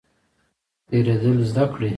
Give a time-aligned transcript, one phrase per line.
[0.89, 1.89] تیریدل زده کړئ